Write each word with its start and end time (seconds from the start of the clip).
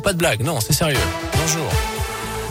pas 0.00 0.12
de 0.12 0.18
blague, 0.18 0.42
non, 0.42 0.60
c'est 0.60 0.72
sérieux. 0.72 0.98
Bonjour. 1.36 1.97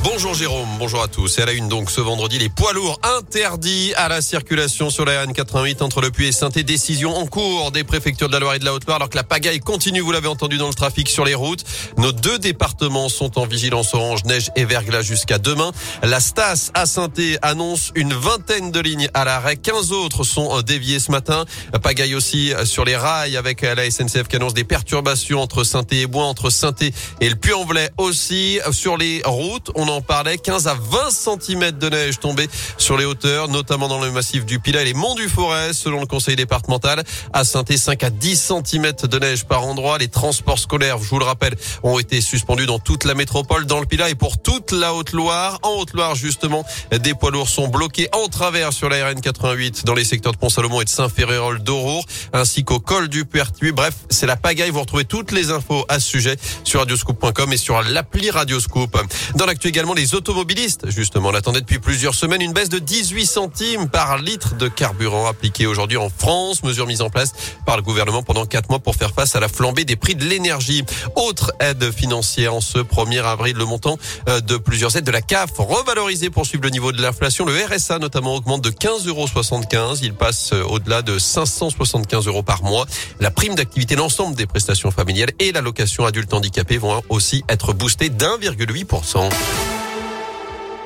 Bonjour 0.10 0.34
Jérôme, 0.34 0.70
bonjour 0.80 1.04
à 1.04 1.10
tous. 1.10 1.38
Et 1.38 1.42
à 1.42 1.46
la 1.46 1.52
une 1.52 1.68
donc 1.68 1.92
ce 1.92 2.00
vendredi, 2.00 2.40
les 2.40 2.48
poids 2.48 2.71
lourds 2.71 2.98
interdits 3.20 3.94
à 3.98 4.08
la 4.08 4.22
circulation 4.22 4.90
sur 4.90 5.04
la 5.04 5.26
RN88 5.26 5.83
entre 5.83 5.99
Le 5.99 6.12
Puy 6.12 6.28
et 6.28 6.31
saint 6.31 6.47
Décision 6.47 7.15
en 7.15 7.26
cours 7.28 7.72
des 7.74 7.83
préfectures 7.83 8.29
de 8.29 8.33
la 8.33 8.40
Loire 8.40 8.56
et 8.56 8.60
de 8.60 8.65
la 8.65 8.74
Haute-Loire 8.74 8.96
alors 8.96 9.10
que 9.10 9.17
la 9.17 9.26
pagaille 9.26 9.60
continue, 9.60 9.99
vous 9.99 10.13
l'avez 10.13 10.29
entendu 10.29 10.58
dans 10.58 10.70
le 10.70 10.74
trafic 10.74 11.10
sur 11.10 11.26
les 11.26 11.35
routes. 11.35 11.65
Nos 11.97 12.13
deux 12.13 12.40
départements 12.40 13.10
sont 13.10 13.38
en 13.38 13.46
vigilance 13.46 13.94
orange, 13.94 14.24
neige 14.24 14.49
et 14.56 14.63
verglas 14.63 15.01
jusqu'à 15.01 15.40
demain. 15.40 15.74
La 16.02 16.21
Stas 16.21 16.71
à 16.73 16.85
saint 16.85 17.12
annonce 17.41 17.91
une 17.94 18.13
vingtaine 18.13 18.71
de 18.71 18.80
lignes 18.80 19.09
à 19.13 19.26
l'arrêt. 19.26 19.58
15 19.58 19.91
autres 19.91 20.23
sont 20.23 20.62
déviées 20.62 20.99
ce 20.99 21.12
matin. 21.12 21.44
Pagaille 21.84 22.16
aussi 22.16 22.53
sur 22.63 22.85
les 22.85 22.95
rails 22.95 23.35
avec 23.35 23.62
la 23.62 23.91
SNCF 23.91 24.30
qui 24.30 24.38
annonce 24.38 24.53
des 24.53 24.63
perturbations 24.63 25.41
entre 25.41 25.66
saint 25.66 25.85
et 25.91 26.08
Bois, 26.08 26.26
entre 26.26 26.49
saint 26.49 26.73
et 27.20 27.30
le 27.30 27.35
Puy-en-Velay 27.35 27.89
aussi. 27.98 28.59
Sur 28.71 28.98
les 28.98 29.21
routes, 29.26 29.70
parlait. 30.02 30.38
15 30.38 30.68
à 30.68 30.76
20 30.76 31.10
cm 31.12 31.72
de 31.72 31.90
neige 31.90 32.20
tombée 32.20 32.48
sur 32.78 32.98
les 32.98 33.05
hauteurs, 33.05 33.48
notamment 33.48 33.88
dans 33.88 34.02
le 34.02 34.12
massif 34.12 34.46
du 34.46 34.60
Pilat 34.60 34.82
et 34.82 34.86
les 34.86 34.94
monts 34.94 35.16
du 35.16 35.30
Forêt, 35.30 35.74
selon 35.74 36.00
le 36.00 36.05
conseil 36.05 36.36
départemental. 36.36 37.04
À 37.34 37.44
saint 37.44 37.64
5 37.76 38.04
à 38.04 38.10
10 38.10 38.52
cm 38.66 38.91
de 39.04 39.20
neige 39.20 39.46
par 39.46 39.66
endroit. 39.66 39.98
Les 39.98 40.08
transports 40.08 40.60
scolaires, 40.60 40.98
je 40.98 41.10
vous 41.10 41.20
le 41.20 41.26
rappelle, 41.26 41.55
ont 41.84 42.00
été 42.00 42.22
suspendus 42.22 42.66
dans 42.66 42.80
toute 42.80 43.04
la 43.04 43.14
métropole, 43.14 43.66
dans 43.66 43.80
le 43.80 43.86
Pilat 43.86 44.10
et 44.10 44.16
pour 44.16 44.41
toute 44.41 44.72
la 44.72 44.94
Haute-Loire. 44.94 45.60
En 45.64 45.74
Haute-Loire, 45.80 46.16
justement, 46.16 46.66
des 46.91 47.14
poids 47.14 47.32
lourds 47.32 47.50
sont 47.50 47.68
bloqués 47.68 48.10
en 48.14 48.27
travers 48.27 48.74
sur 48.74 48.90
la 48.90 49.10
RN 49.10 49.20
88 49.20 49.86
dans 49.86 49.94
les 49.94 50.04
secteurs 50.04 50.32
de 50.32 50.38
Pont-Salomon 50.38 50.82
et 50.82 50.86
de 50.86 50.90
Saint-Ferréol 50.90 51.60
d'Aurore, 51.64 52.05
ainsi 52.34 52.64
qu'au 52.64 52.80
col 52.80 53.08
du 53.08 53.26
Pertuis. 53.26 53.72
Bref, 53.72 53.94
c'est 54.10 54.27
la 54.27 54.36
pagaille. 54.36 54.70
Vous 54.70 54.82
retrouvez 54.82 55.05
toutes 55.05 55.32
les 55.32 55.52
infos 55.52 55.86
à 55.90 56.00
ce 56.00 56.08
sujet 56.08 56.38
sur 56.64 56.80
radioscoop.com 56.80 57.54
et 57.54 57.58
sur 57.58 57.82
l'appli 57.82 58.30
Radioscoop. 58.30 58.98
Dans 59.36 59.46
également, 59.77 59.94
les 59.94 60.16
automobilistes, 60.16 60.90
justement, 60.90 61.30
l'attendaient 61.30 61.62
depuis 61.62 61.77
plusieurs 61.77 62.15
semaines 62.15 62.41
une 62.41 62.52
baisse 62.52 62.70
de 62.70 62.79
18 62.79 63.27
centimes 63.27 63.88
par 63.88 64.17
litre 64.17 64.55
de 64.55 64.67
carburant 64.67 65.27
appliqué 65.27 65.67
aujourd'hui 65.67 65.97
en 65.97 66.09
France. 66.09 66.63
Mesure 66.63 66.88
mise 66.88 67.03
en 67.03 67.11
place 67.11 67.33
par 67.63 67.77
le 67.77 67.83
gouvernement 67.83 68.23
pendant 68.23 68.47
quatre 68.47 68.71
mois 68.71 68.79
pour 68.79 68.95
faire 68.95 69.11
face 69.13 69.35
à 69.35 69.39
la 69.39 69.47
flambée 69.47 69.85
des 69.85 69.95
prix 69.95 70.15
de 70.15 70.25
l'énergie. 70.25 70.83
Autre 71.15 71.53
aide 71.59 71.91
financière 71.91 72.55
en 72.55 72.59
ce 72.59 72.79
1er 72.79 73.21
avril, 73.21 73.55
le 73.55 73.65
montant 73.65 73.99
euh, 74.27 74.41
de 74.41 74.57
plusieurs 74.57 74.95
aides 74.97 75.03
de 75.03 75.11
la 75.11 75.21
CAF 75.21 75.52
revalorisé 75.59 76.31
pour 76.31 76.47
suivre 76.47 76.63
le 76.63 76.71
niveau 76.71 76.91
de 76.91 76.99
l'inflation. 76.99 77.45
Le 77.45 77.53
RSA 77.53 77.99
notamment 77.99 78.33
augmente 78.33 78.63
de 78.63 78.71
15,75 78.71 79.07
euros. 79.09 79.95
Il 80.02 80.15
passe 80.15 80.53
euh, 80.53 80.63
au-delà 80.63 81.03
de 81.03 81.19
575 81.19 82.25
euros 82.25 82.41
par 82.41 82.63
mois. 82.63 82.87
La 83.19 83.30
prime 83.30 83.53
d'activité, 83.53 83.95
l'ensemble 83.95 84.35
des 84.35 84.47
prestations 84.47 84.89
familiales 84.89 85.33
et 85.37 85.52
l'allocation 85.52 86.07
adulte 86.07 86.33
handicapé 86.33 86.80
vont 86.80 87.03
aussi 87.09 87.43
être 87.47 87.73
boostés 87.73 88.09
d'1,8%. 88.09 89.30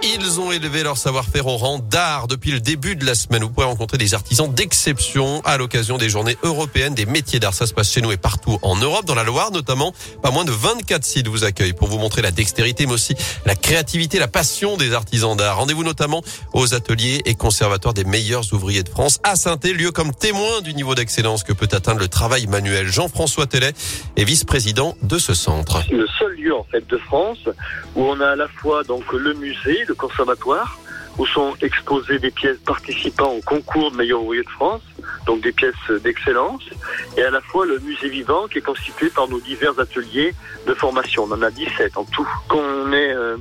Ils 0.03 0.39
ont 0.39 0.51
élevé 0.51 0.81
leur 0.81 0.97
savoir-faire 0.97 1.45
au 1.45 1.57
rang 1.57 1.77
d'art 1.77 2.27
depuis 2.27 2.49
le 2.51 2.59
début 2.59 2.95
de 2.95 3.05
la 3.05 3.13
semaine. 3.13 3.43
Vous 3.43 3.51
pouvez 3.51 3.67
rencontrer 3.67 3.99
des 3.99 4.15
artisans 4.15 4.51
d'exception 4.51 5.41
à 5.45 5.57
l'occasion 5.57 5.99
des 5.99 6.09
journées 6.09 6.37
européennes 6.41 6.95
des 6.95 7.05
métiers 7.05 7.39
d'art. 7.39 7.53
Ça 7.53 7.67
se 7.67 7.73
passe 7.73 7.91
chez 7.91 8.01
nous 8.01 8.11
et 8.11 8.17
partout 8.17 8.57
en 8.63 8.75
Europe, 8.77 9.05
dans 9.05 9.13
la 9.13 9.23
Loire 9.23 9.51
notamment. 9.51 9.93
Pas 10.23 10.31
moins 10.31 10.43
de 10.43 10.51
24 10.51 11.05
sites 11.05 11.27
vous 11.27 11.43
accueillent 11.43 11.73
pour 11.73 11.87
vous 11.87 11.99
montrer 11.99 12.23
la 12.23 12.31
dextérité, 12.31 12.87
mais 12.87 12.93
aussi 12.93 13.15
la 13.45 13.55
créativité, 13.55 14.17
la 14.17 14.27
passion 14.27 14.75
des 14.75 14.93
artisans 14.93 15.37
d'art. 15.37 15.57
Rendez-vous 15.57 15.83
notamment 15.83 16.23
aux 16.53 16.73
ateliers 16.73 17.21
et 17.25 17.35
conservatoires 17.35 17.93
des 17.93 18.03
meilleurs 18.03 18.51
ouvriers 18.53 18.83
de 18.83 18.89
France 18.89 19.19
à 19.23 19.35
saint 19.35 19.59
lieu 19.63 19.91
comme 19.91 20.15
témoin 20.15 20.61
du 20.61 20.73
niveau 20.73 20.95
d'excellence 20.95 21.43
que 21.43 21.53
peut 21.53 21.69
atteindre 21.71 21.99
le 21.99 22.07
travail 22.07 22.47
manuel. 22.47 22.87
Jean-François 22.87 23.45
Tellet 23.45 23.73
est 24.15 24.23
vice-président 24.23 24.95
de 25.03 25.19
ce 25.19 25.35
centre. 25.35 25.83
Le 25.91 26.07
seul 26.17 26.33
lieu 26.37 26.55
en 26.55 26.63
fait 26.63 26.87
de 26.87 26.97
France 26.97 27.47
où 27.95 28.03
on 28.03 28.19
a 28.19 28.29
à 28.29 28.35
la 28.35 28.47
fois 28.47 28.83
donc 28.83 29.11
le 29.13 29.33
musée, 29.35 29.85
le 29.91 29.95
conservatoire, 29.95 30.79
où 31.17 31.25
sont 31.25 31.53
exposées 31.61 32.19
des 32.19 32.31
pièces 32.31 32.61
participant 32.65 33.31
au 33.37 33.41
concours 33.41 33.91
de 33.91 33.97
meilleur 33.97 34.21
ouvrier 34.23 34.43
de 34.43 34.49
France, 34.49 34.81
donc 35.25 35.41
des 35.41 35.51
pièces 35.51 35.89
d'excellence, 36.03 36.63
et 37.17 37.23
à 37.23 37.29
la 37.29 37.41
fois 37.41 37.65
le 37.65 37.77
musée 37.79 38.09
vivant 38.09 38.47
qui 38.47 38.59
est 38.59 38.67
constitué 38.71 39.09
par 39.09 39.27
nos 39.27 39.39
divers 39.39 39.77
ateliers 39.79 40.33
de 40.65 40.73
formation. 40.73 41.25
On 41.27 41.31
en 41.33 41.41
a 41.41 41.51
17 41.51 41.97
en 41.97 42.05
tout. 42.05 42.27
Qu'on 42.47 42.91
ait 42.93 43.13
euh, 43.13 43.37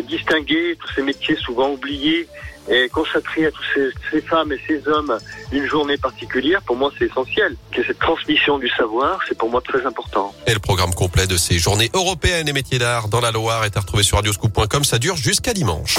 distingué 0.00 0.76
tous 0.80 0.94
ces 0.94 1.02
métiers 1.02 1.36
souvent 1.36 1.70
oubliés 1.70 2.28
et 2.70 2.88
consacré 2.88 3.46
à 3.46 3.50
toutes 3.50 3.64
ces, 3.74 3.90
ces, 4.10 4.20
femmes 4.20 4.52
et 4.52 4.60
ces 4.66 4.86
hommes 4.86 5.18
une 5.50 5.66
journée 5.66 5.96
particulière, 5.96 6.62
pour 6.62 6.76
moi 6.76 6.92
c'est 6.98 7.06
essentiel. 7.06 7.56
Que 7.72 7.84
cette 7.84 7.98
transmission 7.98 8.58
du 8.58 8.68
savoir, 8.68 9.18
c'est 9.28 9.36
pour 9.36 9.50
moi 9.50 9.60
très 9.60 9.84
important. 9.84 10.32
Et 10.46 10.54
le 10.54 10.60
programme 10.60 10.94
complet 10.94 11.26
de 11.26 11.36
ces 11.36 11.58
journées 11.58 11.90
européennes 11.92 12.48
et 12.48 12.52
métiers 12.52 12.78
d'art 12.78 13.08
dans 13.08 13.20
la 13.20 13.32
Loire 13.32 13.64
est 13.64 13.76
à 13.76 13.80
retrouver 13.80 14.04
sur 14.04 14.16
radioscoop.com. 14.16 14.84
Ça 14.84 14.98
dure 14.98 15.16
jusqu'à 15.16 15.52
dimanche. 15.52 15.96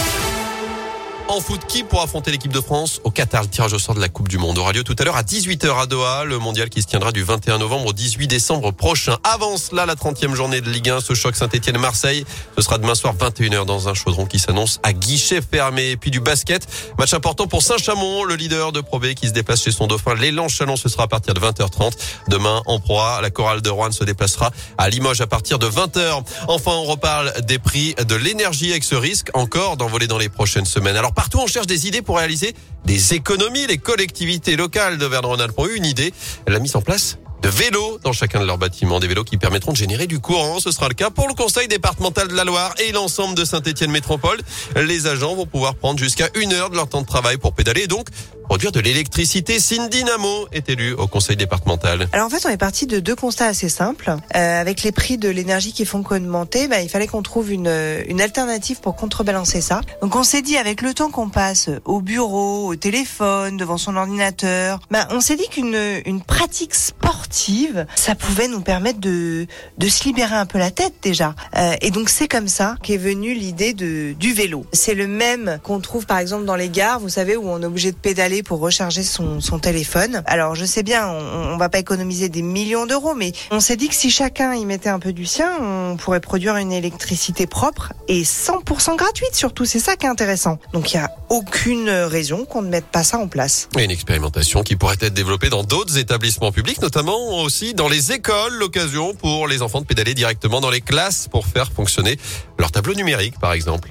En 1.33 1.41
foot, 1.41 1.61
qui 1.67 1.83
pour 1.83 2.03
affronter 2.03 2.29
l'équipe 2.29 2.53
de 2.53 2.61
France 2.61 3.01
au 3.03 3.09
Qatar? 3.09 3.41
Le 3.41 3.47
tirage 3.47 3.73
au 3.73 3.79
sort 3.79 3.95
de 3.95 3.99
la 3.99 4.07
Coupe 4.07 4.27
du 4.27 4.37
Monde 4.37 4.59
aura 4.59 4.71
lieu 4.71 4.83
tout 4.83 4.95
à 4.99 5.03
l'heure 5.03 5.15
à 5.15 5.23
18h 5.23 5.81
à 5.81 5.87
Doha, 5.87 6.25
le 6.25 6.37
mondial 6.37 6.69
qui 6.69 6.83
se 6.83 6.85
tiendra 6.85 7.11
du 7.11 7.23
21 7.23 7.57
novembre 7.57 7.87
au 7.87 7.93
18 7.93 8.27
décembre 8.27 8.69
prochain. 8.69 9.17
Avance 9.23 9.71
là 9.71 9.87
la 9.87 9.95
30e 9.95 10.35
journée 10.35 10.61
de 10.61 10.69
Ligue 10.69 10.91
1, 10.91 11.01
ce 11.01 11.15
choc 11.15 11.35
Saint-Etienne-Marseille. 11.35 12.23
Ce 12.55 12.61
sera 12.61 12.77
demain 12.77 12.93
soir 12.93 13.15
21h 13.15 13.65
dans 13.65 13.89
un 13.89 13.95
chaudron 13.95 14.27
qui 14.27 14.37
s'annonce 14.37 14.79
à 14.83 14.93
guichet 14.93 15.41
fermé. 15.41 15.89
Et 15.89 15.97
puis 15.97 16.11
du 16.11 16.19
basket, 16.19 16.67
match 16.99 17.15
important 17.15 17.47
pour 17.47 17.63
Saint-Chamond, 17.63 18.25
le 18.25 18.35
leader 18.35 18.71
de 18.71 18.81
Pro 18.81 18.99
B 18.99 19.15
qui 19.15 19.27
se 19.27 19.33
déplace 19.33 19.63
chez 19.63 19.71
son 19.71 19.87
dauphin. 19.87 20.13
L'élan 20.13 20.49
Chalon, 20.49 20.75
ce 20.75 20.87
sera 20.87 21.05
à 21.05 21.07
partir 21.07 21.33
de 21.33 21.39
20h30. 21.39 21.93
Demain, 22.27 22.61
en 22.67 22.79
proie, 22.79 23.21
la 23.23 23.31
chorale 23.31 23.63
de 23.63 23.71
Rouen 23.71 23.89
se 23.89 24.03
déplacera 24.03 24.51
à 24.77 24.87
Limoges 24.87 25.21
à 25.21 25.27
partir 25.27 25.57
de 25.57 25.65
20h. 25.65 26.23
Enfin, 26.47 26.73
on 26.73 26.83
reparle 26.83 27.33
des 27.41 27.57
prix 27.57 27.95
de 27.95 28.13
l'énergie 28.13 28.69
avec 28.69 28.83
ce 28.83 28.93
risque 28.93 29.31
encore 29.33 29.77
d'envoler 29.77 30.05
dans 30.05 30.19
les 30.19 30.29
prochaines 30.29 30.67
semaines. 30.67 30.95
Alors 30.95 31.15
partout, 31.23 31.39
on 31.39 31.47
cherche 31.47 31.67
des 31.67 31.87
idées 31.87 32.01
pour 32.01 32.17
réaliser 32.17 32.53
des 32.83 33.13
économies. 33.13 33.65
Les 33.65 33.77
collectivités 33.77 34.57
locales 34.57 34.97
de 34.97 35.05
Verdun-Rhône-Alpes 35.05 35.57
ont 35.57 35.67
eu 35.67 35.75
une 35.75 35.85
idée. 35.85 36.13
La 36.47 36.59
mise 36.59 36.75
en 36.75 36.81
place 36.81 37.17
de 37.41 37.47
vélos 37.47 37.97
dans 38.03 38.11
chacun 38.11 38.41
de 38.41 38.45
leurs 38.45 38.57
bâtiments, 38.57 38.99
des 38.99 39.07
vélos 39.07 39.23
qui 39.23 39.37
permettront 39.37 39.71
de 39.71 39.77
générer 39.77 40.05
du 40.05 40.19
courant. 40.19 40.59
Ce 40.59 40.69
sera 40.71 40.89
le 40.89 40.95
cas 40.95 41.11
pour 41.11 41.29
le 41.29 41.33
Conseil 41.33 41.69
départemental 41.69 42.27
de 42.27 42.33
la 42.33 42.43
Loire 42.43 42.75
et 42.77 42.91
l'ensemble 42.91 43.35
de 43.35 43.45
Saint-Étienne 43.45 43.91
Métropole. 43.91 44.37
Les 44.75 45.07
agents 45.07 45.33
vont 45.33 45.45
pouvoir 45.45 45.75
prendre 45.75 45.97
jusqu'à 45.97 46.27
une 46.35 46.51
heure 46.51 46.69
de 46.69 46.75
leur 46.75 46.89
temps 46.89 47.01
de 47.01 47.07
travail 47.07 47.37
pour 47.37 47.53
pédaler 47.53 47.87
donc 47.87 48.07
produire 48.53 48.71
de 48.71 48.81
l'électricité. 48.81 49.59
Cindy 49.59 50.03
Namo 50.03 50.47
est 50.51 50.69
élue 50.69 50.93
au 50.93 51.07
conseil 51.07 51.35
départemental. 51.35 52.07
Alors 52.13 52.27
en 52.27 52.29
fait, 52.29 52.45
on 52.45 52.49
est 52.49 52.57
parti 52.57 52.85
de 52.85 52.99
deux 52.99 53.15
constats 53.15 53.47
assez 53.47 53.67
simples. 53.67 54.15
Euh, 54.35 54.61
avec 54.61 54.83
les 54.83 54.91
prix 54.91 55.17
de 55.17 55.27
l'énergie 55.27 55.73
qui 55.73 55.85
font 55.85 56.03
qu'augmenter, 56.03 56.67
bah, 56.67 56.79
il 56.81 56.87
fallait 56.87 57.07
qu'on 57.07 57.23
trouve 57.23 57.51
une, 57.51 57.75
une 58.07 58.21
alternative 58.21 58.79
pour 58.79 58.95
contrebalancer 58.95 59.59
ça. 59.59 59.81
Donc 60.03 60.15
on 60.15 60.21
s'est 60.21 60.43
dit, 60.43 60.55
avec 60.55 60.83
le 60.83 60.93
temps 60.93 61.09
qu'on 61.09 61.29
passe 61.29 61.71
au 61.83 61.99
bureau, 61.99 62.67
au 62.67 62.75
téléphone, 62.75 63.57
devant 63.57 63.79
son 63.79 63.95
ordinateur, 63.95 64.79
bah, 64.91 65.07
on 65.09 65.19
s'est 65.19 65.35
dit 65.35 65.47
qu'une 65.49 65.75
une 66.05 66.21
pratique 66.21 66.75
sportive, 66.75 67.87
ça 67.95 68.13
pouvait 68.13 68.49
nous 68.49 68.61
permettre 68.61 68.99
de, 68.99 69.47
de 69.79 69.87
se 69.87 70.03
libérer 70.03 70.35
un 70.35 70.45
peu 70.45 70.59
la 70.59 70.69
tête 70.69 70.93
déjà. 71.01 71.33
Euh, 71.57 71.73
et 71.81 71.89
donc 71.89 72.07
c'est 72.07 72.27
comme 72.27 72.47
ça 72.47 72.75
qu'est 72.83 72.97
venue 72.97 73.33
l'idée 73.33 73.73
du 73.73 74.33
vélo. 74.35 74.67
C'est 74.73 74.93
le 74.93 75.07
même 75.07 75.57
qu'on 75.63 75.79
trouve 75.79 76.05
par 76.05 76.19
exemple 76.19 76.45
dans 76.45 76.55
les 76.55 76.69
gares, 76.69 76.99
vous 76.99 77.09
savez, 77.09 77.35
où 77.35 77.49
on 77.49 77.59
est 77.59 77.65
obligé 77.65 77.91
de 77.91 77.97
pédaler 77.97 78.42
pour 78.43 78.59
recharger 78.59 79.03
son, 79.03 79.39
téléphone. 79.61 80.23
Alors 80.25 80.55
je 80.55 80.65
sais 80.65 80.83
bien, 80.83 81.07
on, 81.07 81.53
on 81.53 81.57
va 81.57 81.69
pas 81.69 81.79
économiser 81.79 82.29
des 82.29 82.41
millions 82.41 82.85
d'euros, 82.85 83.13
mais 83.15 83.31
on 83.51 83.59
s'est 83.59 83.75
dit 83.75 83.87
que 83.87 83.95
si 83.95 84.09
chacun 84.09 84.53
y 84.53 84.65
mettait 84.65 84.89
un 84.89 84.99
peu 84.99 85.13
du 85.13 85.25
sien, 85.25 85.51
on 85.61 85.95
pourrait 85.97 86.19
produire 86.19 86.55
une 86.57 86.71
électricité 86.71 87.47
propre 87.47 87.93
et 88.07 88.23
100% 88.23 88.95
gratuite 88.97 89.33
surtout. 89.33 89.65
C'est 89.65 89.79
ça 89.79 89.95
qui 89.95 90.05
est 90.05 90.09
intéressant. 90.09 90.59
Donc 90.73 90.93
il 90.93 90.97
y 90.97 90.99
a 90.99 91.09
aucune 91.29 91.89
raison 91.89 92.45
qu'on 92.45 92.61
ne 92.61 92.69
mette 92.69 92.85
pas 92.85 93.03
ça 93.03 93.17
en 93.17 93.27
place. 93.27 93.69
Une 93.77 93.91
expérimentation 93.91 94.63
qui 94.63 94.75
pourrait 94.75 94.97
être 95.01 95.13
développée 95.13 95.49
dans 95.49 95.63
d'autres 95.63 95.97
établissements 95.97 96.51
publics, 96.51 96.81
notamment 96.81 97.41
aussi 97.41 97.73
dans 97.73 97.87
les 97.87 98.11
écoles. 98.11 98.53
L'occasion 98.53 99.13
pour 99.13 99.47
les 99.47 99.61
enfants 99.61 99.81
de 99.81 99.85
pédaler 99.85 100.13
directement 100.13 100.61
dans 100.61 100.69
les 100.69 100.81
classes 100.81 101.27
pour 101.27 101.47
faire 101.47 101.71
fonctionner 101.71 102.17
leur 102.59 102.71
tableau 102.71 102.93
numérique, 102.93 103.39
par 103.39 103.53
exemple. 103.53 103.89